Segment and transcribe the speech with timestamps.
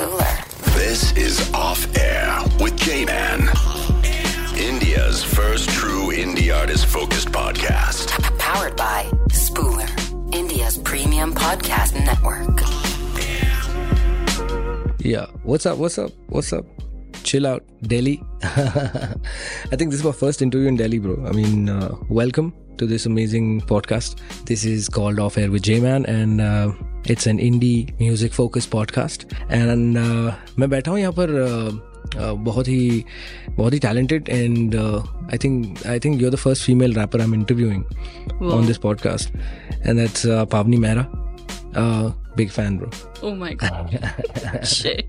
[0.00, 0.74] Spooler.
[0.76, 3.40] This is Off Air with J Man.
[4.56, 8.08] India's first true indie artist focused podcast.
[8.38, 9.90] Powered by Spooler,
[10.34, 12.62] India's premium podcast network.
[15.00, 15.26] Yeah.
[15.42, 15.76] What's up?
[15.76, 16.12] What's up?
[16.28, 16.64] What's up?
[17.22, 18.22] Chill out, Delhi.
[18.42, 21.26] I think this is my first interview in Delhi, bro.
[21.26, 24.18] I mean, uh, welcome to this amazing podcast.
[24.46, 26.72] This is called Off Air with J Man, and uh,
[27.04, 29.24] it's an indie music focused podcast.
[29.48, 31.72] And uh, मैं बैठा हूँ यहाँ पर uh,
[32.16, 33.04] uh, बहुत ही
[33.56, 37.34] बहुत ही talented and uh, I think I think you're the first female rapper I'm
[37.34, 37.84] interviewing
[38.40, 39.30] on this podcast,
[39.84, 41.06] and that's uh, Pavni Mehra.
[41.74, 42.90] Uh, big fan, bro.
[43.22, 43.98] Oh my god.
[44.64, 45.06] Shit.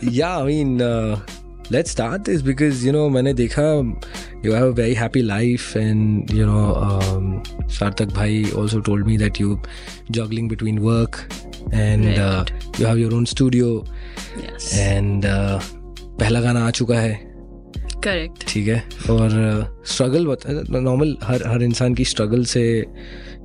[0.00, 1.20] yeah, I mean, uh,
[1.72, 3.62] let start this because you know मैंने देखा
[4.46, 9.58] you have very happy life and you know Sarthak भाई also told me that you
[10.10, 11.16] juggling between work
[11.74, 12.04] and
[12.80, 13.84] you have your own studio
[14.72, 17.14] and पहला गाना आ चुका है।
[18.04, 18.82] Correct ठीक है?
[19.10, 22.62] और स्ट्रगल बता नॉर्मल हर हर इंसान की स्ट्रगल से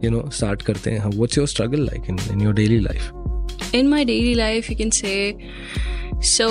[0.03, 3.87] यू नो स्टार्ट करते हैं। What's your struggle like in in your daily life in
[3.87, 5.33] my daily life you can say
[6.27, 6.49] so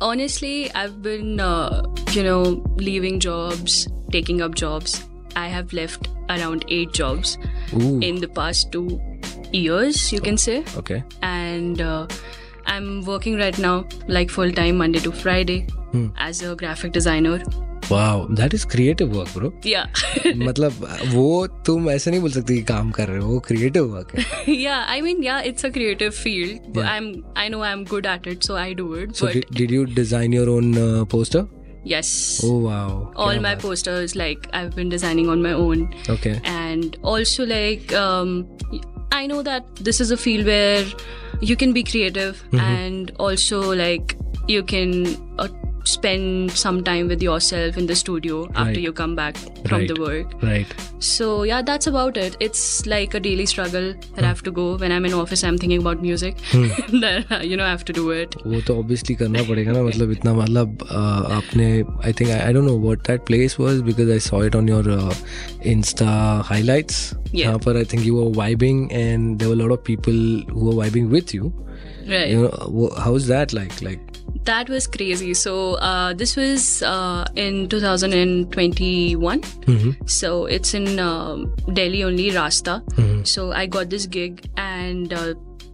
[0.00, 5.04] honestly, I've been, uh, you know, leaving jobs, taking up jobs.
[5.36, 7.38] I have left around eight jobs
[7.72, 9.00] in the past two
[9.52, 10.64] years, you can say.
[10.76, 11.02] Okay.
[11.22, 12.06] And uh,
[12.66, 15.66] I'm working right now, like full time, Monday to Friday,
[16.27, 17.39] as a graphic designer.
[17.91, 20.33] Wow that is creative work bro Yeah.
[20.47, 20.73] मतलब
[21.13, 21.25] वो
[21.65, 24.91] तुम ऐसे नहीं बोल सकते कि काम कर रहे हो वो क्रिएटिव वर्क है yeah
[24.95, 26.89] i mean yeah it's a creative field but Yeah.
[26.95, 27.07] i'm
[27.43, 30.33] i know i'm good at it so i do it so but did you design
[30.33, 30.73] your own
[31.13, 31.47] poster
[31.93, 32.11] yes
[32.45, 35.83] oh wow all my posters like i've been designing on my own
[36.15, 38.35] okay and also like um
[39.19, 40.85] i know that this is a field where
[41.51, 44.15] you can be creative and also like
[44.55, 44.93] you can
[45.39, 45.49] uh,
[45.89, 48.79] spend some time with yourself in the studio after Right.
[48.85, 49.91] you come back from Right.
[49.91, 50.73] the work right
[51.07, 52.63] so yeah that's about it it's
[52.93, 55.83] like a daily struggle that i have to go when i'm in office i'm thinking
[55.85, 56.43] about music
[57.05, 60.11] then you know i have to do it वो तो obviously करना पड़ेगा ना मतलब
[60.17, 61.69] इतना मतलब uh, आपने
[62.05, 64.91] I think I don't know what that place was because I saw it on your
[65.75, 66.11] Insta
[66.51, 67.39] highlights Yeah.
[67.41, 70.15] यहाँ पर I think you were vibing and there were lot of people
[70.53, 71.51] who were vibing with you
[72.11, 74.05] right you know how is that like like
[74.44, 75.32] that was crazy.
[75.34, 79.42] So uh, this was uh, in 2021.
[80.06, 82.82] So it's in um Delhi only, Rasta.
[83.24, 85.12] So I got this gig and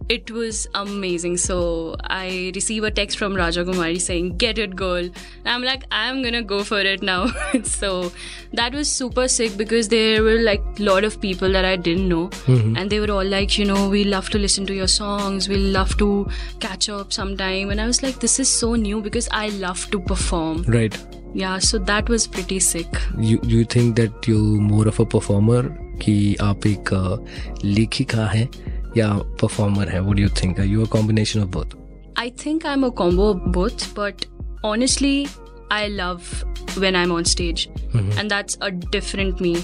[0.08, 1.36] it was amazing.
[1.36, 5.86] So I receive a text from Raja Kumari saying, "Get it, girl." And I'm like,
[5.90, 7.26] "I'm gonna go for it now."
[7.64, 8.12] so
[8.52, 12.08] that was super sick because there were like a lot of people that I didn't
[12.08, 12.30] know,
[12.82, 15.48] and they were all like, "You know, we love to listen to your songs.
[15.48, 16.28] We love to
[16.60, 19.98] catch up sometime." And I was like, "This is so new because I love to
[20.00, 21.02] perform." right
[21.38, 23.02] Yeah, so that was pretty sick.
[23.18, 25.64] you you think that you more of a performer
[26.04, 28.48] कि आप एक uh, लेखिका हैं
[28.97, 29.09] या
[29.43, 30.59] performer है what do you think?
[30.59, 31.75] Are you a combination of both?
[32.17, 34.25] I think I'm a combo of both, but
[34.63, 35.27] honestly,
[35.71, 36.43] I love
[36.77, 38.11] when I'm on stage, mm-hmm.
[38.19, 39.55] and that's a different me.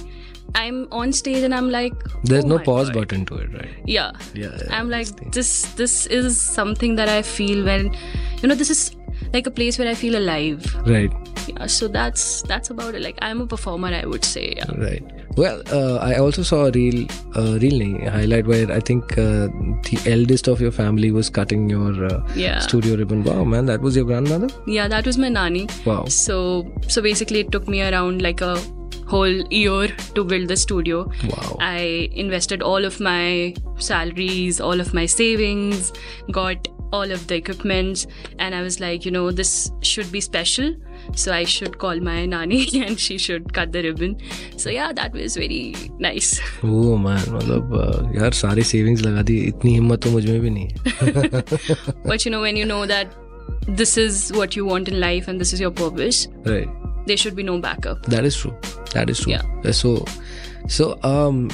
[0.55, 1.93] I'm on stage and I'm like,
[2.23, 3.69] there's "Oh no pause God." button to it right?
[3.85, 5.63] Yeah, Yeah, yeah, I'm like this.
[5.81, 7.93] This is something that I feel when,
[8.41, 8.95] you know, this is
[9.33, 10.65] like a place where I feel alive.
[10.85, 11.11] right
[11.49, 13.01] Yeah, so that's that's about it.
[13.03, 14.53] Like I'm a performer, I would say.
[14.57, 14.71] Yeah.
[14.85, 15.03] Right.
[15.41, 16.97] Well, uh, I also saw a real
[17.41, 19.47] uh, nahi, highlight where I think uh,
[19.89, 22.59] the eldest of your family was cutting your uh, Yeah.
[22.59, 23.23] studio ribbon.
[23.23, 24.49] Wow, man, that was your grandmother.
[24.77, 25.67] Yeah, that was my nani.
[25.85, 25.99] Wow.
[26.17, 26.39] So
[26.95, 28.55] so basically, it took me around like a
[29.15, 31.03] whole year to build the studio.
[31.33, 31.55] Wow.
[31.61, 33.53] I invested all of my
[33.91, 35.93] salaries, all of my savings,
[36.31, 38.06] got all of the equipments,
[38.38, 40.74] and I was like, you know, this should be special.
[41.20, 44.16] So I should call my nani and she should cut the ribbon.
[44.56, 46.28] So yeah, that was very nice.
[46.62, 50.50] Oh man, मतलब uh, यार सारे savings लगा दी इतनी हिम्मत तो मुझ में भी
[50.50, 51.42] नहीं है.
[52.04, 53.18] but you know, when you know that
[53.80, 56.68] this is what you want in life and this is your purpose, Right.
[57.06, 58.06] there should be no backup.
[58.16, 58.54] That is true.
[58.92, 59.32] That is true.
[59.32, 59.42] Yeah.
[59.64, 59.94] Uh, So,
[60.69, 60.85] so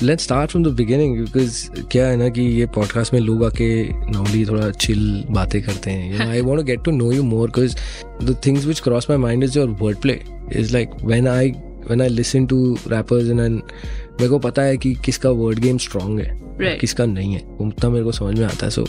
[0.04, 3.68] let start from the beginning because क्या है ना कि ये podcast में लोग आके
[4.12, 7.75] normally थोड़ा chill बातें करते हैं I want get to know you more because
[8.24, 10.19] the things which cross my mind is your word play
[10.56, 11.51] is like when I
[11.89, 15.77] when I listen to rappers in an मेरे को पता है कि किसका वर्ड गेम
[15.77, 16.80] स्ट्रॉन्ग है right.
[16.80, 18.86] किसका नहीं है उतना मेरे को समझ में आता है so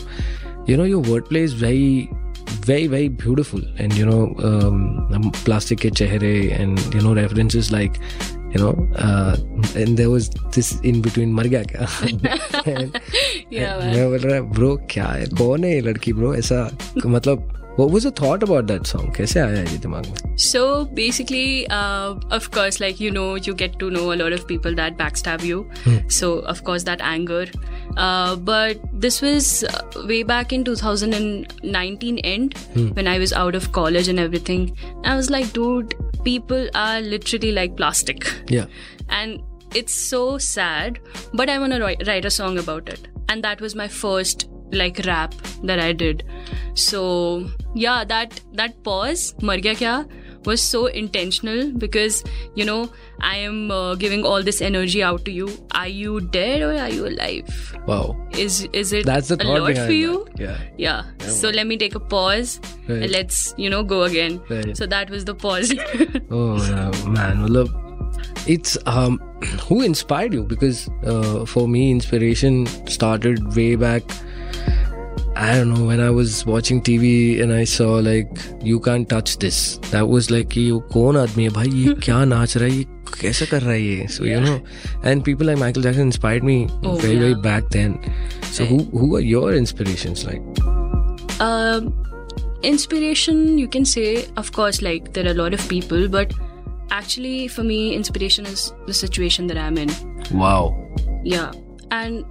[0.69, 2.07] you know your word play is very
[2.67, 7.91] very very beautiful and you know plastic के चेहरे and you know references like
[8.55, 8.73] you know
[9.05, 9.35] uh,
[9.83, 11.87] and there was this in between मर गया क्या
[12.75, 13.01] And-
[13.51, 16.61] Yeah, and मैं बोल रहा bro क्या है कौन है ये लड़की ब्रो ऐसा
[17.05, 20.61] मतलब what was the thought about that song कैसे आया ये दिमाग में So
[20.99, 21.47] basically,
[21.77, 24.97] uh, of course, like you know, you get to know a lot of people that
[25.01, 25.59] backstab you.
[25.85, 25.97] Hmm.
[26.19, 27.43] So of course, that anger.
[27.97, 32.57] Uh, but this was uh, way back in 2019 end
[32.95, 34.77] when I was out of college and everything.
[35.03, 38.27] I was like, dude, people are literally like plastic.
[38.47, 38.65] yeah.
[39.09, 39.41] And
[39.73, 40.99] it's so sad
[41.33, 43.07] but i want to write, write a song about it.
[43.29, 45.33] And that was my first like rap
[45.63, 46.23] that i did.
[46.73, 50.07] So yeah that that pause mar kya
[50.45, 52.23] was so intentional because
[52.55, 52.89] you know
[53.21, 55.49] I am uh, giving all this energy out to you.
[55.71, 57.77] Are you dead or are you alive?
[57.87, 58.17] Wow.
[58.31, 60.25] Is is it That's the a lot for you?
[60.35, 60.39] That.
[60.39, 60.57] Yeah.
[60.77, 61.03] Yeah.
[61.27, 63.03] so let me take a pause right.
[63.03, 64.41] and let's you know go again.
[64.49, 64.75] Right.
[64.75, 65.73] So that was the pause.
[66.31, 67.67] oh man, well,
[68.47, 69.19] it's um,
[69.67, 74.03] who inspired you because uh, for me inspiration started way back
[75.36, 79.38] I don't know when I was watching TV and I saw like you can't touch
[79.44, 79.60] this
[79.92, 82.84] that was like कि ये कौन आदमी है भाई ये क्या नाच रहा है ये
[83.20, 84.58] कैसे कर रहा है ये so you know
[85.04, 87.42] and people like Michael Jackson inspired me Oh, very very yeah.
[87.48, 87.96] back then
[88.50, 90.42] so who who are your inspirations like
[91.48, 91.88] um,
[92.62, 96.32] inspiration you can say of course like there are a lot of people but
[96.90, 99.90] actually for me inspiration is the situation that i'm in
[100.42, 100.60] wow
[101.24, 101.50] yeah
[101.90, 102.24] and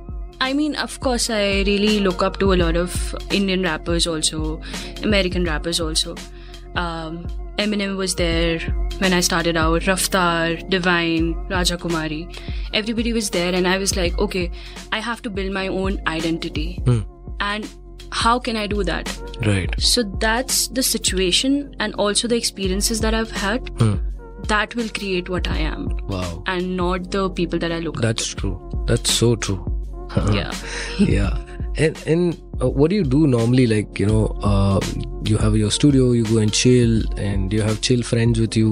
[0.46, 4.60] i mean of course i really look up to a lot of indian rappers also
[5.02, 6.14] american rappers also.
[6.82, 7.26] Um,
[7.62, 8.58] eminem was there
[9.02, 12.18] when i started out raftar divine raja kumari
[12.80, 14.50] everybody was there and i was like okay
[14.90, 16.82] i have to build my own identity.
[17.40, 17.68] And
[18.10, 19.12] how can i do that?
[19.46, 19.74] Right.
[19.78, 23.70] So that's the situation and also the experiences that I've had.
[24.48, 26.42] That will create what I am wow.
[26.46, 28.02] and not the people that I look at.
[28.02, 28.84] that's true.
[28.86, 29.73] That's so true.
[30.34, 30.52] Yeah.
[30.98, 31.38] yeah.
[31.76, 33.66] And and uh, what do you do normally?
[33.66, 34.80] Like you know uh,
[35.24, 38.70] you have your studio you go and chill and you have chill friends with you?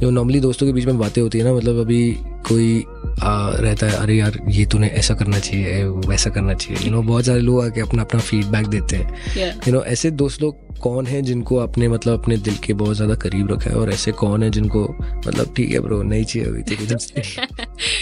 [0.00, 2.12] You know normally दोस्तों के बीच में बातें होती है ना मतलब अभी
[2.48, 2.84] कोई
[3.22, 7.02] आ, रहता है अरे यार ये तूने ऐसा करना चाहिए वैसा करना चाहिए। यू नो
[7.02, 9.68] बहुत सारे लोग आके अपना अपना फीडबैक देते हैं। Yeah.
[9.68, 13.14] यू नो ऐसे दोस्त लोग कौन है जिनको आपने मतलब अपने दिल के बहुत ज़्यादा
[13.14, 13.76] करीब रखा है?
[13.76, 16.86] और ऐसे कौन है जिनको मतलब ठीक है ब्रो नहीं चाहिए अभी तेरी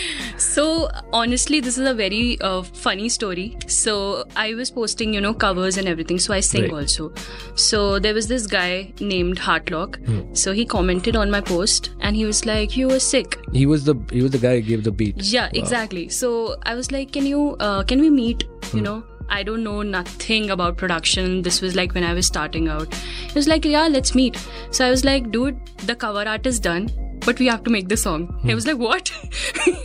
[0.61, 3.57] So honestly, this is a very uh, funny story.
[3.67, 6.19] So I was posting, you know, covers and everything.
[6.19, 6.73] So I sing Right.
[6.81, 7.07] also.
[7.55, 9.97] So there was this guy named Heartlock.
[10.43, 13.89] So he commented on my post and he was like, "You were sick." he was
[13.91, 16.05] the he was the guy who gave the beat Yeah, exactly.
[16.21, 16.33] So
[16.75, 18.49] I was like, can you, uh, can we meet?
[18.75, 18.99] You know,
[19.41, 21.43] I don't know nothing about production.
[21.51, 23.03] This was like when I was starting out.
[23.05, 24.43] He was like, yeah, let's meet.
[24.79, 25.59] So I was like, dude,
[25.93, 26.91] the cover art is done
[27.25, 28.27] but we have to make the song.
[28.27, 28.51] Hmm.
[28.51, 29.13] I was like, what?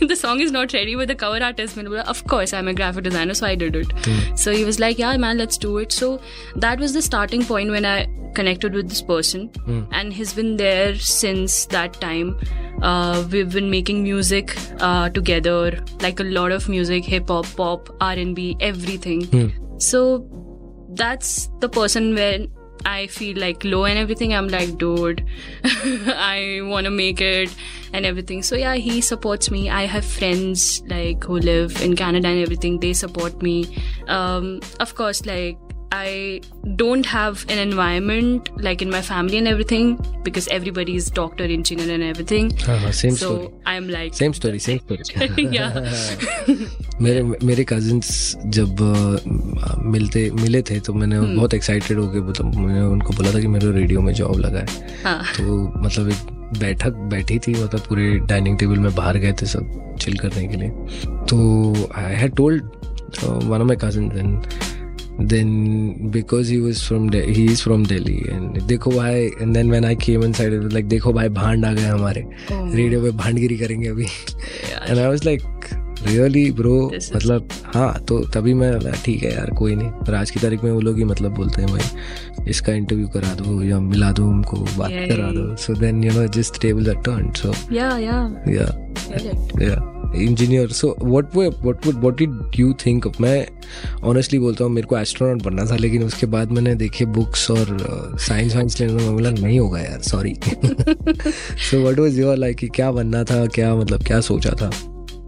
[0.00, 1.76] the song is not ready, but the cover art is.
[1.76, 3.92] And of course, I'm a graphic designer, so I did it.
[4.04, 4.34] Hmm.
[4.34, 5.92] So he was like, yeah, man, let's do it.
[5.92, 6.20] So
[6.56, 9.84] that was the starting point when I connected with this person, hmm.
[9.92, 12.38] and he's been there since that time.
[12.82, 17.88] Uh, we've been making music uh, together, like a lot of music, hip hop, pop,
[18.00, 19.24] R and B, everything.
[19.24, 19.48] Hmm.
[19.78, 20.28] So
[20.90, 22.50] that's the person when
[22.84, 24.34] I feel like low and everything.
[24.34, 25.24] I'm like, dude,
[25.64, 27.54] I want to make it
[27.92, 28.42] and everything.
[28.42, 29.70] So yeah, he supports me.
[29.70, 32.80] I have friends like who live in Canada and everything.
[32.80, 33.76] They support me.
[34.08, 35.58] Um, of course, like
[35.96, 36.40] I
[36.76, 41.94] don't have an environment like in my family and everything because everybody is doctor, engineer,
[41.94, 42.50] and everything.
[42.66, 45.70] हाँ same so story I'm like, same story same story yeah.
[47.02, 48.10] मेरे मेरे cousins
[48.56, 48.80] जब
[49.86, 53.46] मिलते मिले थे तो मैंने हम्म। बहुत एक्साइटेड होके मतलब मैंने उनको बोला था कि
[53.46, 55.22] मेरे रेडियो में जॉब लगा है हाँ.
[55.36, 59.96] तो मतलब एक बैठक बैठी थी मतलब पूरे डाइनिंग टेबल में बाहर गए थे सब
[60.00, 60.70] चिल करने के लिए
[61.30, 62.64] तो I had told
[63.24, 64.64] one of my cousin and
[65.20, 65.50] then
[66.10, 69.84] because he was from De- he is from Delhi and देखो भाई and then when
[69.90, 73.56] I came inside it was like देखो भाई भांड आ गए हमारे। रेडियो पे भांडगिरी
[73.58, 74.06] करेंगे अभी।
[74.88, 75.74] And I was like
[76.06, 80.40] really bro मतलब हाँ तो तभी मैं ठीक है यार कोई नहीं। पर आज की
[80.40, 84.10] तारीख में वो लोग ही मतलब बोलते हैं भाई इसका इंटरव्यू करा दो या मिला
[84.12, 87.96] दो उनको बात करा दो। So then you know just table are turn so Yeah,
[88.06, 88.26] yeah.
[88.56, 88.66] Yeah
[89.06, 89.62] Get it.
[89.62, 90.68] Yeah engineer.
[90.68, 93.46] So what what what what did you think मैं
[94.04, 97.66] ऑनेस्टली बोलता हूँ मेरे को एस्ट्रोनॉट बनना था लेकिन उसके बाद मैंने देखे बुक्स और
[98.14, 100.34] uh, साइंस वाइंस लेने में बोला नहीं होगा यार sorry
[101.70, 104.70] so what was your like क्या बनना था क्या मतलब क्या सोचा था?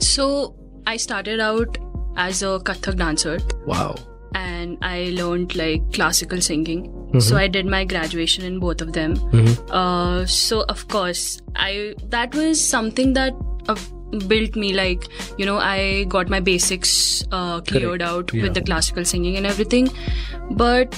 [0.02, 0.54] So
[0.88, 1.76] I started out
[2.18, 3.94] as a Kathak dancer wow
[4.36, 6.84] and I learn like classical singing
[7.20, 9.14] so I did my graduation in both of them
[10.24, 13.34] so of course I that was something that
[14.26, 15.06] built me like
[15.38, 18.02] you know i got my basics uh, cleared Correct.
[18.02, 18.42] out Yeah.
[18.44, 19.88] with the classical singing and everything
[20.50, 20.94] but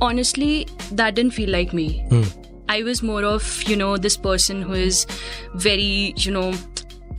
[0.00, 2.22] honestly that didn't feel like me Hmm.
[2.68, 5.06] i was more of you know this person who is
[5.54, 6.52] very you know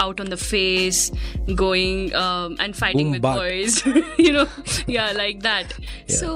[0.03, 1.11] out on the face
[1.63, 3.85] going um, and fighting Boom, with boys
[4.27, 4.47] you know
[4.87, 5.73] yeah like that
[6.07, 6.29] so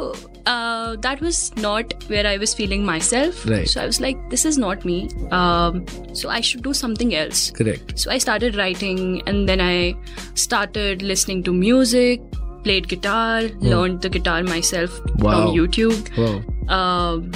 [0.46, 3.68] uh, that was not where i was feeling myself Right.
[3.68, 4.98] so i was like this is not me
[5.32, 7.98] um, so i should do something else Correct.
[8.00, 9.96] so I started writing and then I
[10.36, 12.22] started listening to music,
[12.64, 15.00] played guitar, learned the guitar myself.
[15.18, 15.32] Wow.
[15.48, 16.02] from YouTube.
[16.18, 16.76] Wow.
[16.78, 17.32] Um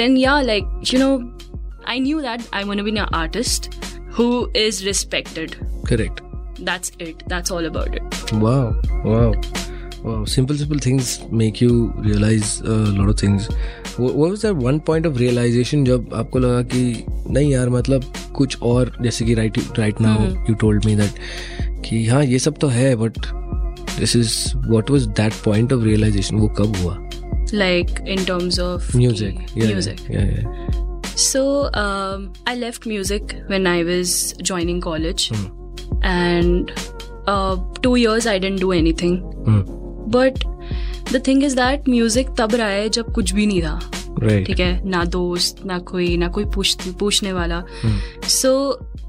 [0.00, 1.14] then, yeah, like, you know,
[1.84, 3.68] I knew that I want to be an artist
[4.15, 5.55] who is respected.
[5.85, 6.21] Correct.
[6.59, 7.23] That's it.
[7.27, 8.33] That's all about it.
[8.33, 8.75] Wow.
[9.03, 9.33] Wow.
[10.03, 10.25] Wow.
[10.25, 13.47] Simple, simple things make you realize a lot of things.
[13.97, 18.13] What, what was that one point of realization जब आपको लगा कि नहीं यार मतलब
[18.35, 20.17] कुछ और जैसे कि right right now
[20.49, 21.19] you told me that
[21.85, 23.13] कि हाँ ये सब तो है but
[23.99, 26.97] this is what was that point of realization वो कब हुआ
[27.53, 30.84] Like, in terms of music the
[31.16, 35.44] So um, I left music when I was joining college, mm.
[36.02, 36.72] and
[37.26, 39.16] uh, two years I didn't do anything.
[39.46, 39.62] Hmm.
[40.16, 40.44] But
[41.10, 43.78] the thing is that music तब रहा है जब कुछ भी नहीं था
[44.22, 47.62] right ठीक है ना दोस्त ना कोई ना कोई पूछ पूछने वाला
[48.34, 48.52] so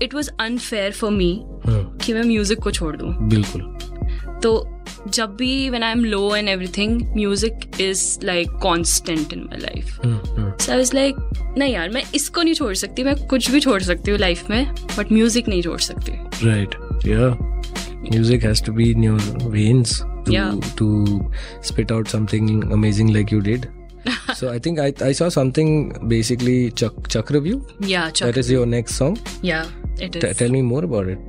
[0.01, 1.31] it was unfair for me
[1.67, 1.85] Hmm.
[2.05, 3.61] कि मैं म्यूज़िक को छोड़ दूँ बिल्कुल
[4.43, 4.51] तो
[5.13, 9.99] जब भी when I am low and everything music is like constant in my life
[10.05, 10.61] Hmm, hmm.
[10.61, 11.15] So I was like
[11.57, 14.73] नहीं यार मैं इसको नहीं छोड़ सकती मैं कुछ भी छोड़ सकती हूँ लाइफ में
[14.97, 16.11] बट म्यूज़िक नहीं छोड़ सकती.
[17.09, 17.35] Yeah.
[18.65, 19.19] To be in your
[19.53, 19.93] veins
[20.25, 20.53] to Yeah.
[20.81, 20.87] to
[21.69, 23.67] spit out something amazing like you did.
[24.39, 25.71] so I think I, I saw something
[26.13, 27.57] basically Chak Chakraview.
[27.89, 29.17] या That is your next song.
[29.45, 29.61] Yeah
[30.01, 31.19] it T- is tell me more about it.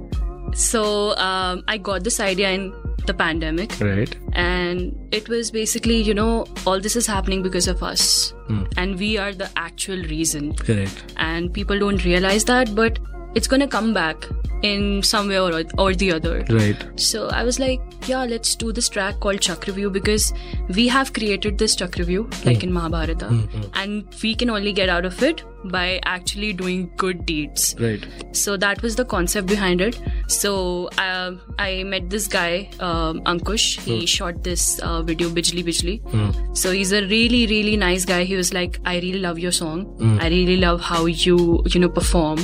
[0.67, 0.83] So
[1.29, 2.71] um, I got this idea in
[3.07, 4.15] the pandemic, Right.
[4.33, 8.65] and it was basically, you know, all this is happening because of us, hmm.
[8.77, 10.55] and we are the actual reason.
[10.55, 11.15] Correct.
[11.17, 12.99] And people don't realize that, but
[13.35, 14.27] it's gonna come back
[14.63, 16.45] in some way or, or the other.
[16.51, 16.77] Right.
[16.97, 20.33] So I was like, yeah, let's do this track called Chakraview because
[20.75, 23.27] we have created this Chakraview like in Mahabharata,
[23.75, 27.75] and we can only get out of it by actually doing good deeds.
[27.79, 28.07] Right.
[28.33, 30.01] So that was the concept behind it.
[30.29, 33.81] So um I met this guy, um, Ankush.
[33.81, 36.57] He shot this uh, video, Bijli Bijli.
[36.57, 38.25] So he's a really, really nice guy.
[38.25, 40.19] He was like, I really love your song.
[40.21, 42.39] I really love how you, you know, perform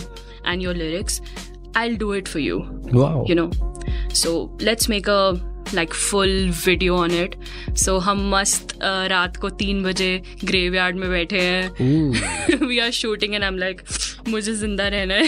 [0.45, 1.21] and your lyrics.
[1.76, 2.60] I'll do it for you,
[2.94, 3.24] Wow.
[3.28, 3.50] you know.
[4.14, 5.20] So let's make a
[5.78, 7.36] like full video on it.
[7.82, 10.12] So हम मस्त uh, रात को तीन बजे
[10.44, 12.68] graveyard में बैठे हैं Ooh.
[12.72, 13.84] we are shooting and I'm like
[14.30, 15.28] मुझे जिंदा रहना है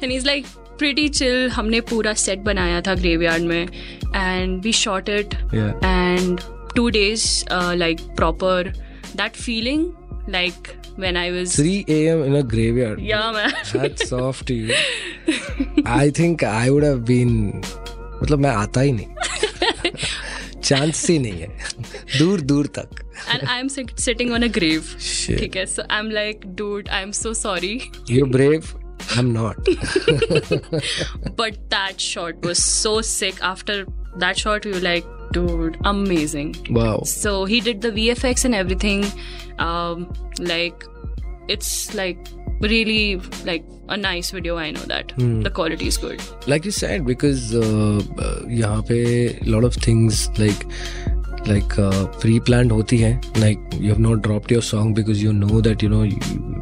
[0.01, 0.45] and he's like
[0.77, 3.67] pretty chill हमने पूरा set बनाया था graveyard में
[4.21, 5.73] and we shot it Yeah.
[5.93, 7.25] and two days
[7.57, 8.55] uh, like proper
[9.21, 9.85] that feeling
[10.27, 10.69] like
[11.03, 12.23] when I was 3 a.m.
[12.23, 12.99] in a graveyard.
[13.11, 14.75] yeah man Hats off to you.
[15.85, 17.37] I think I would have been.
[18.23, 19.91] मतलब मैं आता ही नहीं
[20.63, 21.47] chance ही नहीं है
[22.17, 22.99] दूर दूर तक
[23.35, 25.39] and I'm sit- sitting on a grave Shit.
[25.39, 27.73] ठीक है so I'm like dude I'm so sorry
[28.13, 28.69] You're brave.
[29.17, 29.69] I'm not.
[31.41, 33.77] but that shot was so sick after
[34.23, 35.05] that shot we were like
[35.36, 36.54] dude, amazing.
[36.70, 37.00] Wow.
[37.04, 39.04] So he did the VFX and everything.
[39.58, 40.84] Um, like,
[41.48, 42.18] it's like
[42.60, 45.42] really like a nice video i know that hmm.
[45.42, 50.26] the quality is good like you said because uh, uh, yahan a lot of things
[50.38, 50.64] like
[51.48, 51.74] like
[52.20, 55.82] pre plan होती है। Like you have not dropped your song because you know that
[55.84, 56.02] you know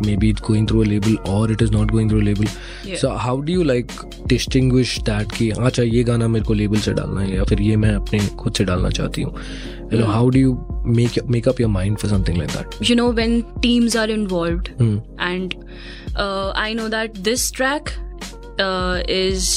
[0.16, 2.46] maybe it going through a label और it is not going through a label
[2.96, 3.92] so how do you like
[4.26, 7.60] distinguish that कि हाँ अच्छा, ये गाना मेरे को label से डालना है या फिर
[7.60, 9.34] ये मैं अपने खुद से डालना चाहती हूँ?
[10.06, 10.52] How do you
[10.86, 14.60] make make up your mind for something like that you know when teams are involve
[15.20, 15.54] and
[16.56, 17.88] I know that this track
[19.10, 19.48] is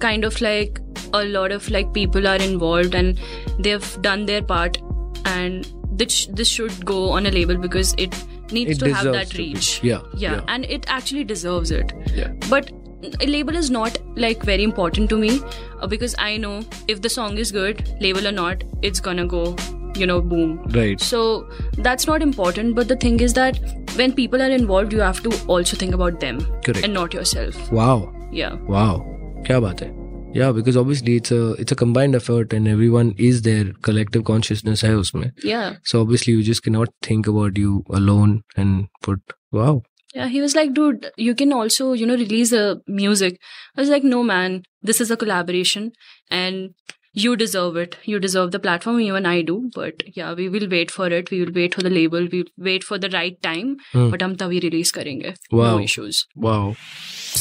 [0.00, 0.78] kind of like
[1.14, 3.16] a lot of like people are involve and
[3.62, 4.78] they've done their part
[5.24, 8.14] and this this should go on a label because it
[8.50, 9.82] needs it to have that reach.
[9.82, 10.40] Yeah, yeah, yeah.
[10.48, 11.92] and it actually deserves it.
[12.14, 12.32] Yeah.
[12.48, 12.72] But
[13.20, 15.40] a label is not like very important to me
[15.80, 19.56] uh, because i know if the song is good label or not it's gonna go
[19.96, 20.62] you know boom.
[20.70, 21.00] Right.
[21.00, 23.58] So that's not important but the thing is that
[23.96, 26.84] when people are involved you have to also think about them Correct.
[26.84, 27.70] and not yourself.
[27.70, 28.12] Wow.
[28.32, 28.54] Yeah.
[28.54, 29.06] Wow.
[29.44, 30.01] Kya baat hai?
[30.34, 34.84] yeah because obviously it's a it's a combined effort and everyone is there collective consciousness
[34.88, 39.74] hai usme yeah so obviously you just cannot think about you alone and put wow
[40.14, 43.38] yeah, he was like, dude, you can also, you know, release a music.
[43.76, 45.92] I was like, no, man, this is a collaboration.
[46.30, 46.74] And
[47.13, 47.97] you deserve it.
[48.03, 48.99] You deserve the platform.
[49.01, 49.69] Even I do.
[49.75, 51.31] But yeah, we will wait for it.
[51.31, 52.27] We will wait for the label.
[52.31, 53.77] We will wait for the right time.
[53.93, 55.33] But हम तभी release करेंगे.
[55.51, 55.77] Wow.
[55.77, 56.25] No issues.
[56.35, 56.75] Wow.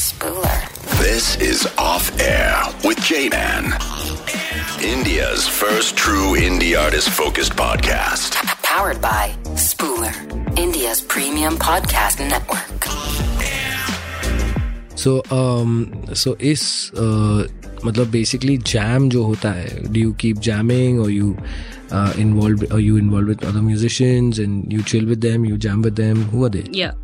[0.05, 0.57] Spooler.
[1.02, 3.73] This is Off Air with J Man.
[4.83, 8.35] India's first true indie artist focused podcast.
[8.62, 9.35] Powered by
[9.69, 10.14] Spooler,
[10.59, 13.20] India's premium podcast network.
[15.00, 15.23] So
[16.14, 16.62] so इस
[16.95, 21.37] uh, मतलब basically jam जो होता है do you keep jamming और you
[22.21, 25.95] involve और you involve with other musicians and you chill with them you jam with
[26.00, 27.02] them who are they Yeah.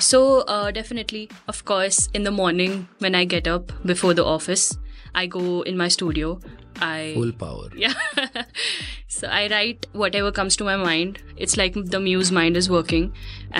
[0.00, 0.18] So,
[0.54, 1.20] uh, definitely,
[1.52, 4.66] of course, in the morning when I get up before the office,
[5.14, 6.38] I go in my studio.
[6.80, 7.94] I full power yeah
[9.08, 13.08] so i write whatever comes to my mind it's like the muse mind is working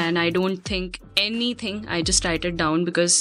[0.03, 3.17] and i don't think anything i just write it down because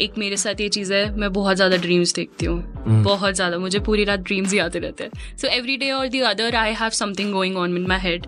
[0.00, 3.78] एक मेरे साथ ये चीज़ है मैं बहुत ज़्यादा dreams देखती हूँ। बहुत ज़्यादा मुझे
[3.80, 6.90] पूरी रात ड्रीम्स ही आते रहते हैं। सो एवरी डे और the other I have
[6.90, 8.26] something going on in my head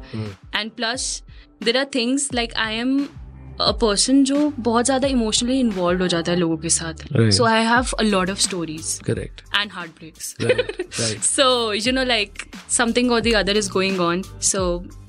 [0.56, 1.23] and plus
[1.62, 2.99] there are things like I am
[3.61, 7.92] person जो बहुत ज़्यादा इमोशनली इन्वॉल्व हो जाता है लोगों के साथ। So I have
[7.99, 10.34] a lot of stories correct and heart breaks
[11.26, 14.64] so you know like something और the other is going on so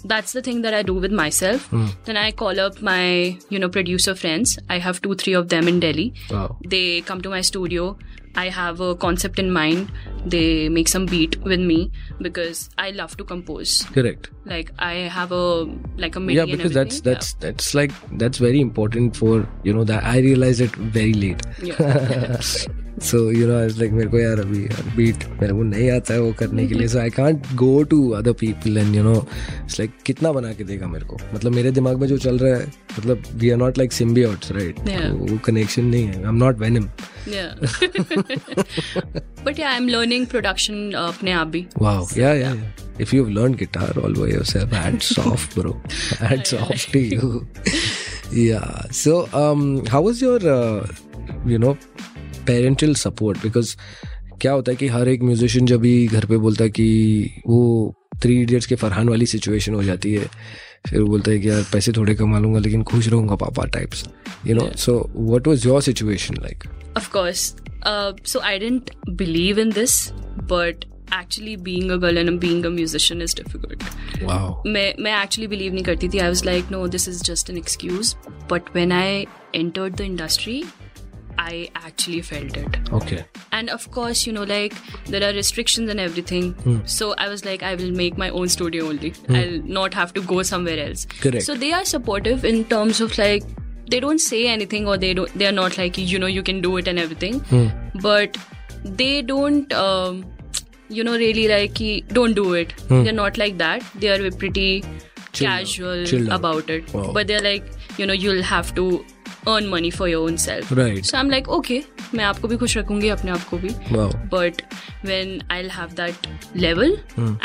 [0.05, 3.69] that's the thing that I do with myself then I call up my you know
[3.69, 7.97] producer friends I have two three of them in daily they come to my studio
[8.35, 9.91] I have a concept in mind,
[10.25, 13.83] they make some beat with me because I love to compose.
[13.93, 14.29] Correct.
[14.45, 15.65] Like I have a
[15.97, 17.47] like a MIDI yeah because that's that's yeah.
[17.51, 21.41] that's like that's very important for you know that I realize it very late.
[21.61, 22.41] Yeah.
[23.03, 24.59] So you know like मेरे को यार अभी
[24.95, 26.87] beat मेरे को नहीं आता है वो करने के लिए.
[26.87, 30.63] So I can't go to other people and you know it's like कितना बना के
[30.63, 31.17] देगा मेरे को?
[31.33, 32.65] मतलब मेरे दिमाग में जो चल रहा है
[32.99, 36.15] मतलब वी आर नॉट लाइक सिम्बी राइट वो कनेक्शन नहीं है.
[36.15, 36.85] I am not Venom
[39.45, 41.65] but I am learning production अपने आप भी.
[41.79, 42.55] Wow yeah yeah
[43.01, 45.81] if you have learn guitar all by yourself hats off bro
[46.21, 47.45] hats off to you
[48.43, 49.21] yeah so
[49.89, 50.41] how was your
[51.47, 51.77] you know
[52.51, 53.75] parental support because
[54.41, 57.59] क्या होता है कि हर एक musician जब भी घर पे बोलता है कि वो
[58.23, 60.25] थ्री इडियट्स के फरहान वाली सिचुएशन हो जाती है
[60.89, 64.03] फिर वो बोलता है कि यार पैसे थोड़े कमा लूँगा लेकिन खुश रहूँगा पापा types
[64.47, 66.63] you know so what was your situation like
[66.99, 67.45] Of course.
[67.91, 69.95] Uh, so I didn't believe in this,
[70.51, 73.83] but actually being a girl and being a musician is difficult.
[74.23, 76.19] Wow मैं मैं actually believe नहीं करती थी.
[76.19, 78.13] I was like, no, this is just an excuse.
[78.53, 79.09] But when I
[79.61, 80.57] entered the industry,
[81.37, 82.77] I actually felt it.
[82.91, 83.25] Okay.
[83.51, 84.73] And of course, you know, like
[85.05, 86.53] there are restrictions and everything.
[86.53, 86.79] Hmm.
[86.85, 89.09] So I was like, I will make my own studio only.
[89.11, 89.35] Hmm.
[89.35, 91.05] I'll not have to go somewhere else.
[91.05, 91.43] Correct.
[91.45, 93.43] So they are supportive in terms of like
[93.89, 96.61] they don't say anything or they don't they are not like you know you can
[96.61, 97.39] do it and everything.
[97.41, 97.67] Hmm.
[98.01, 98.37] But
[98.83, 100.25] they don't um,
[100.89, 102.73] you know really like don't do it.
[102.89, 103.83] They're not like that.
[103.95, 104.83] They are pretty
[105.33, 106.39] casual chilled out.
[106.39, 106.93] about it.
[106.93, 107.11] Wow.
[107.13, 107.63] But they're like
[107.97, 109.05] you know you'll have to
[109.48, 110.70] earn money for your own self.
[110.78, 111.04] Right.
[111.10, 111.80] So I'm like okay
[112.14, 114.62] मैं आपको भी खुश रखूंगी अपने आप को भी wow but
[115.10, 116.26] when I'll have that
[116.64, 116.92] level,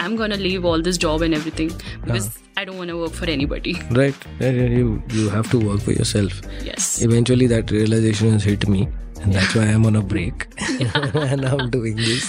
[0.05, 1.71] I'm gonna leave all this job and everything
[2.05, 3.75] because I don't want to work for anybody.
[4.01, 6.89] right Yeah, yeah, you you have to work for yourself Yes.
[7.09, 8.83] eventually that realization has hit me
[9.21, 10.43] and that's why i'm on a break
[11.25, 12.25] and i'm doing this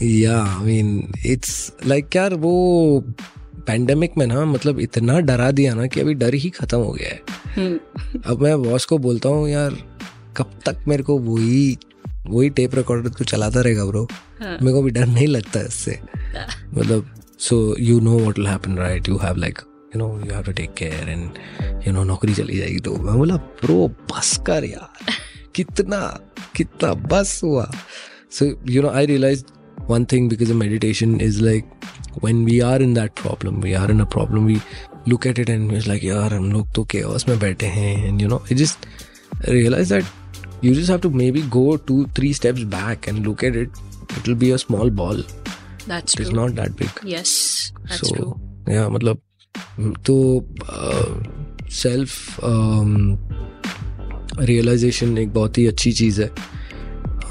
[0.00, 0.90] yeah i mean
[1.34, 1.54] it's
[1.92, 2.54] like यार वो
[3.67, 7.09] pandemic में ना मतलब इतना डरा दिया ना कि अभी डर ही खत्म हो गया
[7.09, 7.67] है।
[8.25, 9.77] अब मैं बॉस को बोलता हूँ यार
[10.37, 11.77] कब तक मेरे को वही
[12.27, 14.07] वही टेप रिकॉर्डर तो चलाता रहेगा ब्रो
[14.41, 15.99] मेरे को भी डर नहीं लगता इससे।
[16.73, 19.59] मतलब so you know what will happen right you have like
[19.95, 22.95] you know you have to take care and you know नौकरी चली जाएगी तो.
[22.95, 25.13] मैं बोला ब्रो बस कर यार।
[25.55, 25.99] कितना
[26.55, 27.69] कितना बस हुआ।
[28.31, 29.43] So you know I realise
[30.11, 31.67] thing because of meditation is like
[32.23, 34.57] when we are in that problem we are in a problem we
[35.09, 38.27] look at it and like यार हम लोग तो के में बैठे हैं and you
[38.27, 38.77] know I just
[39.49, 40.05] realise that
[40.63, 43.71] you just have to maybe go two three steps back and look at it
[44.17, 45.25] it will be a small ball
[45.89, 47.29] that's it is not that big yes
[47.89, 49.17] so yeah मतलब
[50.05, 50.45] तो
[51.69, 52.37] self
[54.39, 56.31] realization एक बहुत ही अच्छी चीज़ है।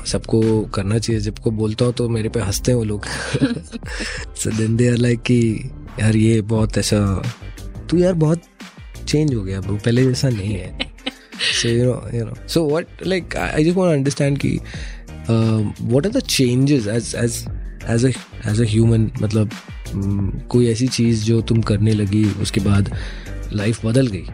[0.06, 3.06] सबको करना चाहिए। जब को बोलता हूँ तो मेरे पे हँसते हैं वो लोग।
[4.46, 5.38] So then they are like कि
[6.00, 6.98] यार ये बहुत ऐसा
[7.90, 8.42] तू यार बहुत
[9.06, 10.94] चेंज हो गया ब्रो पहले जैसा नहीं है.
[11.38, 12.34] So you know you know.
[12.46, 14.52] So what like i I just want to understand ki
[15.28, 17.36] um, what are the changes as as
[17.94, 18.12] as a
[18.52, 22.90] as a human मतलब um, कोई ऐसी चीज़ जो तुम करने लगी उसके बाद
[23.52, 24.26] लाइफ बदल गई?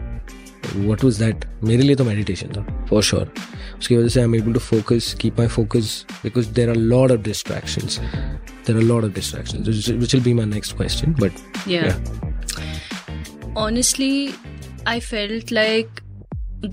[0.75, 3.31] व्हाट वाज दैट मेरे लिए तो मेडिटेशन था फॉर श्योर
[3.79, 7.11] उसकी वजह से I am able to focus keep my focus because there are lot
[7.11, 7.99] of distractions
[8.67, 11.31] there are lot of distractions which will be my next question but
[11.67, 11.85] Yeah.
[11.87, 13.53] yeah.
[13.55, 14.33] Honestly,
[14.91, 16.01] I felt like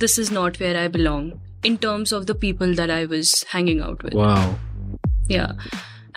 [0.02, 1.26] this is not where I belong
[1.70, 4.14] in terms of the people that I was hanging out with.
[4.22, 4.44] wow
[5.34, 5.66] Yeah.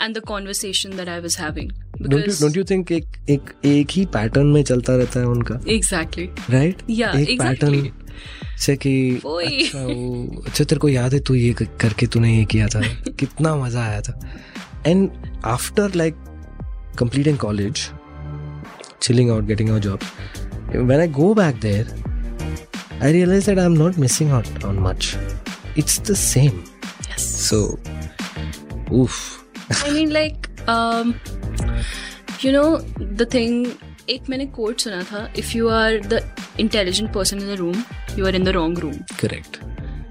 [0.04, 1.68] And the conversation that I was having.
[2.14, 5.60] don't you don't you think एक एक एक ही pattern में चलता रहता है उनका
[5.76, 6.26] exactly.
[6.54, 7.40] Right Yeah, एक exactly.
[7.42, 7.92] पैटर्न
[8.66, 12.68] से कि। अच्छा वो अच्छा तेरे को याद है तू ये करके तूने ये किया
[12.76, 12.82] था
[13.20, 14.20] कितना मज़ा आया था
[14.87, 15.11] And
[15.57, 16.25] after like
[17.01, 17.81] completing college
[19.07, 20.07] chilling out getting a job
[20.89, 21.85] when i go back there
[23.09, 25.11] i realize that i'm not missing out on much
[25.83, 26.57] it's the same
[27.09, 27.29] Yes.
[27.49, 27.61] so
[29.01, 29.21] oof
[29.71, 31.15] I mean, like, um,
[32.41, 32.69] you know,
[33.23, 33.57] the thing.
[34.11, 36.21] एक मैंने quote सुना था if you are the
[36.61, 37.83] intelligent person in the room
[38.19, 39.59] you are in the wrong room correct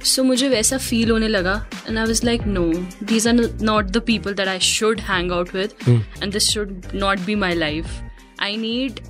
[0.04, 1.54] so मुझे वैसा feel होने लगा
[1.88, 2.66] and I was like no
[3.02, 5.74] these are not the people that I should hang out with
[6.22, 7.86] and this should not be my life
[8.40, 9.00] I need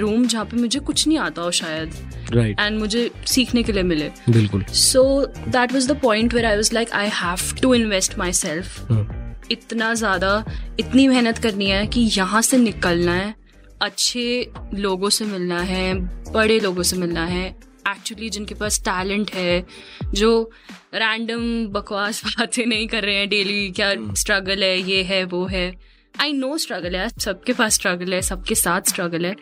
[0.00, 1.90] room जहाँ पे मुझे कुछ नहीं आता हो शायद
[2.26, 2.60] right.
[2.60, 4.10] एंड मुझे सीखने के लिए मिले.
[4.30, 9.50] बिल्कुल। So that was the point where I was like I have to invest myself
[9.50, 10.44] इतना ज़्यादा
[10.80, 13.34] इतनी मेहनत करनी है कि यहाँ से निकलना है
[13.82, 15.94] अच्छे लोगों से मिलना है
[16.32, 17.54] बड़े लोगों से मिलना है
[17.90, 19.66] एक्चुअली जिनके पास टैलेंट है
[20.14, 20.50] जो
[20.94, 25.76] रैंडम बकवास बातें नहीं कर रहे हैं डेली क्या स्ट्रगल है ये है वो है।
[26.20, 29.36] आई नो स्ट्रगल है सबके पास स्ट्रगल है सबके साथ स्ट्रगल है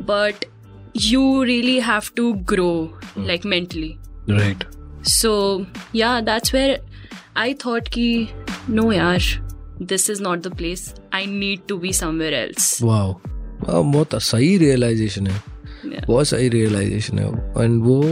[0.00, 0.44] but
[0.96, 3.94] you really have to grow like mentally
[4.30, 4.64] right.
[5.22, 5.30] So
[5.96, 6.76] yeah that's where
[7.36, 8.26] i thought ki
[8.70, 9.22] no yaar
[9.82, 10.82] this is not the place.
[11.12, 12.82] I need to be somewhere else.
[12.82, 13.14] Wow.
[13.62, 15.51] wow बहुत सही realization है.
[15.86, 17.28] बहुत सही realization है
[17.64, 18.02] and वो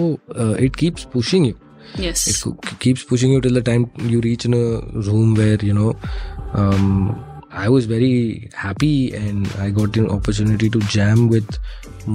[0.61, 1.55] it keeps pushing you
[1.99, 4.67] yes it keeps pushing you till the time you reach in a
[5.07, 5.87] room where you know
[6.61, 6.85] um,
[7.63, 11.59] i was very happy and i got an opportunity to jam with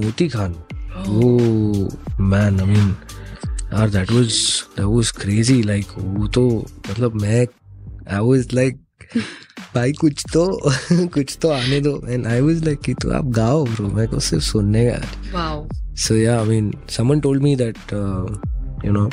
[0.03, 0.55] moti khan
[0.95, 1.89] oh oh
[2.35, 2.95] man i mean
[3.73, 4.39] यार that was
[4.77, 6.47] that was crazy like वो तो
[6.89, 7.45] मतलब मैं
[8.07, 8.77] I was like
[9.75, 10.61] भाई कुछ तो
[10.93, 14.19] कुछ तो आने दो। एंड आई was लाइक कि तो आप गाओ ब्रो मैं को
[14.19, 14.99] सिर्फ़ सुनने का
[16.15, 18.25] yeah i mean someone told me that uh,
[18.85, 19.07] you know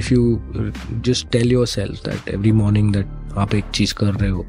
[0.00, 0.22] if you
[0.56, 0.70] uh,
[1.08, 4.46] just tell yourself that every morning that आप एक चीज़ कर रहे हो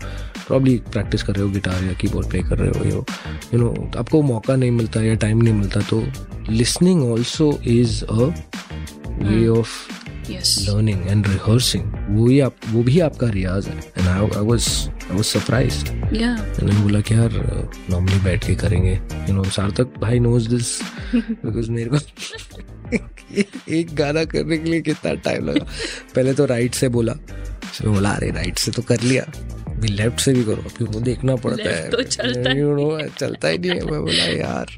[0.48, 3.06] प्रॉब्ली प्रैक्टिस कर रहे हो गिटार या कीबोर्ड प्ले कर रहे हो यो
[3.54, 6.04] यू नो आपको मौका नहीं मिलता या टाइम नहीं मिलता तो
[6.50, 8.18] listening also is a
[9.10, 9.70] way of
[10.30, 13.78] learning and rehearsing वो ही आप वो भी आपका रियाज है.
[13.98, 14.68] And I I was
[15.10, 16.64] I was surprised yeah.
[16.64, 17.32] मैंने बोला कि यार
[17.90, 18.94] नॉर्मली बैठ के करेंगे.
[19.30, 20.82] यू नो सार्थक भाई नोज़ दिस
[21.16, 21.98] बिकॉज़ मेरे को
[23.74, 25.66] एक गाना करने के लिए कितना टाइम लगा.
[26.16, 27.14] पहले तो राइट से बोला.
[27.64, 29.26] फिर बोला अरे राइट से तो कर लिया.
[29.80, 30.70] भी लेफ़्ट से भी करो.
[30.70, 31.90] फिर वो देखना पड़ता है.
[31.90, 33.86] तो चलता। यू नो चलता ही नहीं है.
[33.92, 34.78] मैं बोला यार.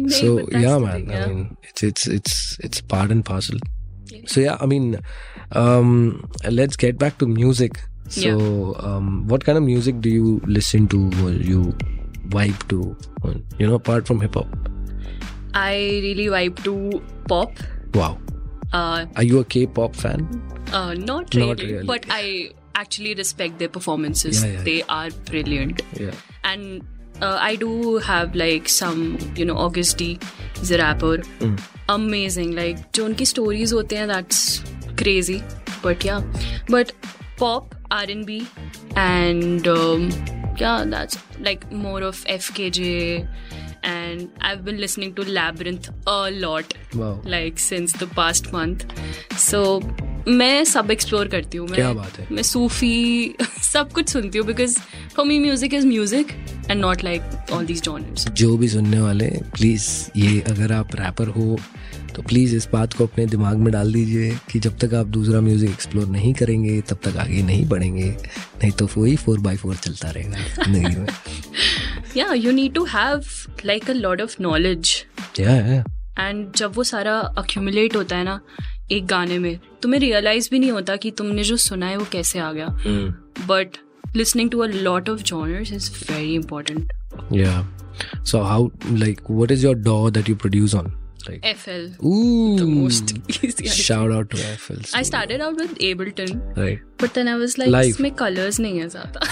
[0.00, 1.28] नहीं, so but that's yeah the man thing, i yeah.
[1.28, 1.42] mean
[1.82, 2.80] it's
[4.26, 5.00] so yeah i mean
[5.52, 7.80] um let's get back to music.
[8.08, 11.74] So um what kind of music do you listen to or you
[12.34, 12.96] vibe to
[13.58, 14.46] you know apart from hip hop
[15.54, 15.74] i
[16.04, 17.50] really vibe to pop.
[17.94, 18.18] Wow.
[18.72, 20.26] Uh, are you a k-pop fan?
[20.72, 21.86] uh not really, Not really.
[21.86, 24.44] but i actually respect their performances.
[24.44, 25.82] Yeah, yeah, they are brilliant.
[25.98, 26.10] Yeah.
[26.42, 26.82] And
[27.21, 30.19] uh, I do have like some you know August D
[30.59, 31.17] he's a rapper
[31.89, 34.41] amazing like जो उनकी stories होते हैं that's
[35.01, 35.41] crazy
[35.83, 36.21] but yeah
[36.67, 36.93] but
[37.37, 38.47] pop R&B
[38.95, 40.09] and um,
[40.57, 43.27] yeah that's like more of FKJ
[43.84, 47.20] And I've been listening to Labyrinth a lot wow.
[47.24, 48.84] like since the past month.
[49.38, 49.62] So
[50.28, 54.78] मैं सब explore करती हूँ क्या बात है। मैं सूफी सब कुछ सुनती हूँ because
[55.16, 56.30] for me music is music
[56.70, 61.28] and not like all these genres जो भी सुनने वाले प्लीज़ ये अगर आप रैपर
[61.28, 61.58] हो
[62.14, 65.40] तो प्लीज़ इस बात को अपने दिमाग में डाल दीजिए कि जब तक आप दूसरा
[65.40, 69.76] म्यूज़िक एक्सप्लोर नहीं करेंगे तब तक आगे नहीं बढ़ेंगे नहीं तो वही फोर बाई फोर
[69.76, 71.06] चलता रहेगा ज़िंदगी में।
[72.16, 73.24] Yeah you need to have
[73.64, 75.04] like a lot of knowledge
[76.18, 78.40] and जब वो सारा अक्यूमुलेट होता है ना
[78.92, 82.38] एक गाने में तुम्हें रियलाइज़ भी नहीं होता कि तुमने जो सुना है वो कैसे
[82.38, 82.66] आ गया.
[83.48, 83.68] But
[84.16, 86.92] listening to a lot of genres is very important
[87.32, 87.62] Yeah.
[88.30, 88.58] So how
[89.02, 91.03] like what is your DAW that you produce on?
[91.26, 93.12] Like L ooh, the most.
[93.48, 94.80] Easy shout out to FL.
[94.98, 96.32] I started out with Ableton,
[96.62, 96.80] Right.
[97.02, 97.88] but then I was like, Live.
[97.94, 99.20] इसमें colors नहीं है ज़्यादा.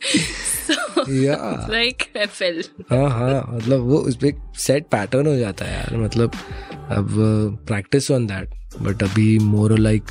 [0.00, 1.66] so Yeah.
[2.90, 3.44] हाँ हाँ.
[3.54, 4.32] मतलब वो उस पे
[4.66, 5.96] सेट पैटर्न हो जाता है यार.
[6.04, 6.32] मतलब
[6.98, 7.08] अब
[7.68, 8.50] प्रैक्टिस ऑन दैट
[8.82, 10.04] बट अभी more like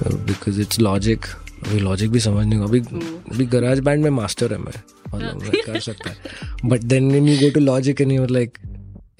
[0.00, 1.24] because it's logic
[1.66, 4.72] अभी लॉजिक भी समझ नहीं अभी अभी गराज बैंड में मास्टर है मैं.
[5.14, 8.58] मतलब मैं कर सकता है but then when you go to logic and you like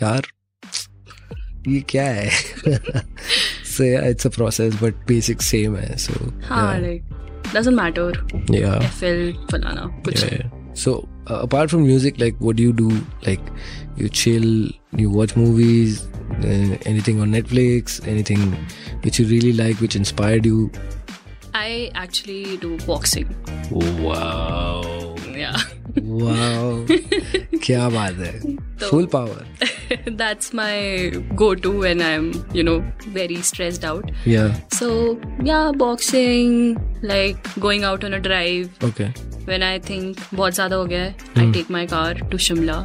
[0.02, 0.26] यार
[1.68, 2.30] ये क्या है
[3.76, 7.18] so it's a process but basic same है सो हाँ like
[7.54, 8.08] doesn't matter.
[8.54, 9.22] या FL
[9.52, 10.48] फलाना कुछ Yeah.
[10.80, 10.92] So
[11.26, 12.90] uh, apart from music, like what do you do?
[13.26, 13.48] Like
[13.96, 14.44] you chill,
[15.00, 15.96] you watch movies,
[16.50, 18.44] uh, anything on Netflix, anything
[19.06, 20.70] which you really like, which inspired you.
[21.54, 23.28] I actually do boxing.
[23.70, 25.56] Wow, Yeah.
[25.96, 26.86] wow,
[27.64, 28.32] क्या बात है?
[28.80, 29.44] तो- Full power.
[30.20, 30.74] That's my
[31.42, 32.76] go-to when I'm, you know,
[33.16, 34.12] very stressed out.
[34.34, 34.54] Yeah.
[34.78, 34.90] So
[35.50, 36.54] yeah, boxing,
[37.12, 38.68] like going out on a drive.
[38.90, 39.10] Okay.
[39.50, 42.78] When I think बहुत ज़्यादा हो गया है, I take my car to Shimla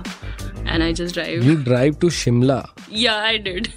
[0.66, 1.44] and I just drive.
[1.52, 2.60] You drive to Shimla.
[3.06, 3.70] Yeah, I did.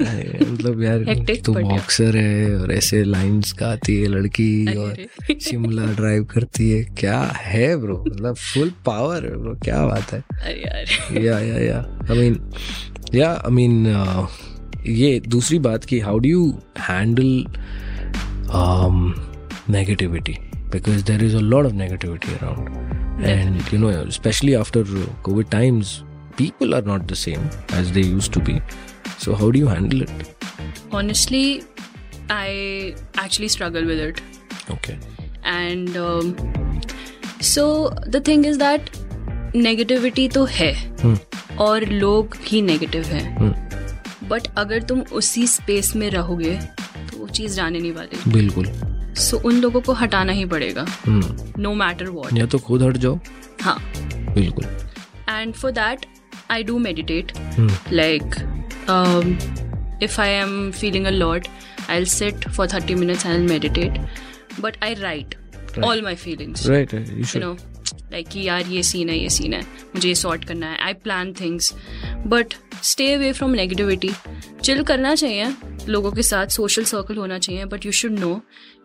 [0.00, 1.04] मतलब यार
[1.44, 4.96] तू boxer है और ऐसे लाइंस गाती है लड़की और
[5.40, 10.24] शिमला ड्राइव करती है। क्या है ब्रो मतलब फुल पावर ब्रो क्या बात है?
[11.24, 11.78] Yeah yeah yeah.
[12.10, 12.52] I mean
[13.14, 14.26] yeah I mean uh,
[14.86, 17.44] ये दूसरी बात की how do you handle
[19.70, 20.36] negativity
[20.72, 24.82] because there is a lot of negativity around and you know specially after
[25.22, 26.00] COVID times
[26.38, 27.40] people are not the same
[27.78, 28.58] as they use to be
[29.18, 30.10] so how do you handle it
[30.92, 31.62] Honestly,
[32.30, 34.20] I actually struggle with it.
[34.70, 34.94] okay
[35.44, 36.30] and um,
[37.40, 37.64] so
[38.14, 38.94] the thing is that
[39.56, 40.72] negativity तो है
[41.66, 43.52] और लोग ही negative हैं
[44.28, 46.54] but अगर तुम उसी space में रहोगे
[47.10, 48.66] तो वो चीज़ जाने नहीं वाली बिल्कुल
[49.26, 52.96] सो उन लोगों को हटाना ही पड़ेगा हम्म नो मैटर वॉट या तो खुद हट
[53.06, 53.18] जाओ
[53.62, 53.78] हाँ
[54.34, 54.66] बिल्कुल
[55.38, 56.04] and for that
[56.56, 57.70] i do meditate Hmm.
[58.88, 59.38] Um,
[60.00, 61.48] if i am feeling a lot
[61.88, 64.00] i'll sit for 30 minutes and i'll meditate.
[64.60, 65.34] But i write
[65.76, 65.84] right.
[65.84, 66.68] all my feelings.
[66.68, 67.56] Right you you should know
[68.12, 69.60] like कि यार ये scene है ये scene है
[69.94, 70.78] मुझे ये sort करना है.
[70.78, 71.74] I plan things
[72.26, 74.10] but stay away from negativity
[74.64, 75.54] chill करना चाहिए.
[75.88, 77.64] लोगों के साथ सोशल सर्कल होना चाहिए.
[77.64, 78.40] बट यू शुड नो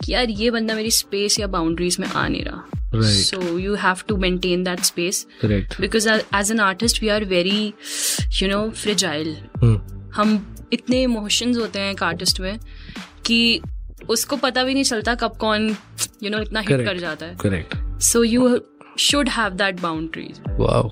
[0.06, 2.81] कि यार ये बंदा मेरी स्पेस या बाउंड्रीज में आ नहीं रहा.
[2.94, 3.24] Right.
[3.26, 7.74] So you have to maintain that space correct because as an artist we are very
[8.42, 9.36] you know fragile
[10.16, 10.34] हम
[10.74, 12.58] इतने इमोशंस होते हैं एक आर्टिस्ट में
[13.26, 13.40] कि
[14.10, 15.70] उसको पता भी नहीं चलता कब कौन
[16.24, 18.60] यू नो इतना हिट कर जाता है correct so you
[19.00, 20.84] should have that boundaries Wow.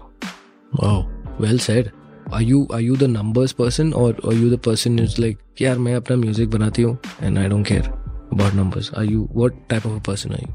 [0.74, 0.98] Wow.
[1.46, 1.92] Well said.
[2.38, 5.78] Are you are you the numbers person or are you the person who's like यार
[5.86, 7.88] मैं अपना म्यूज़िक बनाती हूँ and I don't care
[8.36, 8.92] about numbers.
[9.02, 10.52] Are you what type of a person are you?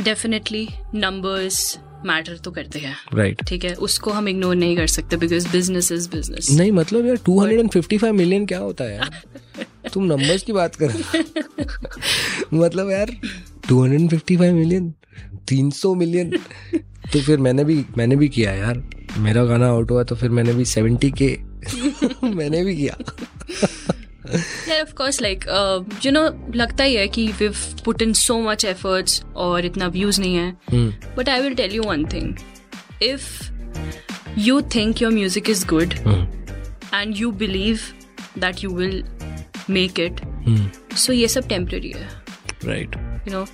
[0.00, 3.46] Definitely numbers matter तो करते हैं। Right.
[3.48, 3.74] ठीक है?
[3.74, 8.46] उसको हम इग्नोर नहीं कर सकते बिकॉज़ बिज़नेस इज़ बिज़नेस नहीं मतलब यार 255 मिलियन
[8.46, 9.22] क्या होता है यार?
[9.92, 13.10] तुम नंबर्स की बात कर रहे हो। मतलब यार
[13.68, 14.92] 255 मिलियन
[15.48, 16.30] 300 मिलियन
[17.12, 18.82] तो फिर मैंने भी मैंने भी किया यार।
[19.18, 21.36] मेरा गाना आउट हुआ तो फिर मैंने भी 70 के
[22.28, 22.96] मैंने भी किया।
[24.76, 25.44] यार of course like
[26.04, 26.22] you know
[26.54, 27.48] लगता ही है कि we
[27.84, 30.50] put in so much efforts और इतना व्यूज़ नहीं है।
[31.16, 32.34] But I will tell you one thing
[33.02, 33.50] if
[34.38, 35.94] you think your music is good
[36.94, 37.80] and you believe
[38.38, 39.04] that you will
[39.70, 40.20] make it
[40.96, 42.08] so ये सब टेम्पररी है।
[42.64, 43.46] Right you know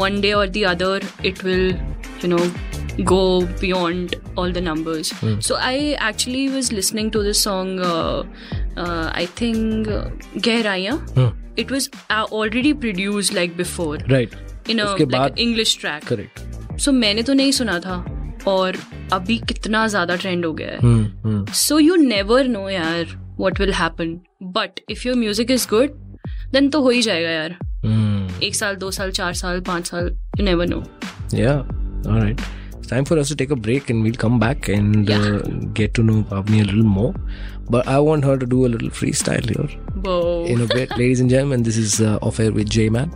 [0.00, 0.92] one day or the other
[1.30, 1.66] it will
[2.22, 2.44] you know
[3.10, 3.18] go
[3.62, 5.10] beyond all the numbers.
[5.48, 5.74] So i
[6.06, 8.22] actually was listening to this song uh,
[8.78, 9.88] I think
[10.46, 10.92] गहराइया
[11.58, 14.34] it was already produce like before right
[14.70, 14.80] in
[15.38, 18.04] English track correct so मैंने तो नहीं सुना था।
[18.48, 18.76] और
[19.12, 24.18] अभी कितना ज़्यादा trend हो गया है। सो यू नेवर नो यार what will happen
[24.42, 25.88] but if your music is good
[26.52, 28.42] then तो हो ही जाएगा यार। hmm.
[28.44, 30.84] एक साल दो साल चार साल पाँच साल you never know
[31.34, 32.40] right
[32.88, 35.24] Time for us to take a break and we'll come back and yeah.
[35.30, 37.10] uh, get to know Pavni a little more.
[37.70, 39.68] But I want her to do a little freestyle here
[40.46, 40.90] in a bit.
[40.92, 43.12] Ladies and gentlemen, this is uh, Off Air with J Man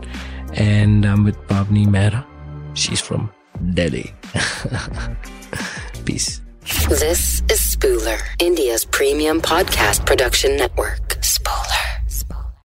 [0.53, 2.25] and I'm with Pavni Mehra.
[2.75, 3.31] She's from
[3.73, 4.13] Delhi.
[6.05, 6.41] Peace.
[6.89, 11.17] This is Spooler, India's premium podcast production network.